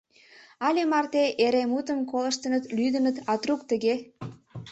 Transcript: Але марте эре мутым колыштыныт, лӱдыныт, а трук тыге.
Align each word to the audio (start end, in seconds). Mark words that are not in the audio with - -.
Але 0.67 0.81
марте 0.91 1.23
эре 1.45 1.63
мутым 1.71 1.99
колыштыныт, 2.11 2.63
лӱдыныт, 2.75 3.17
а 3.31 3.33
трук 3.41 3.61
тыге. 3.69 3.95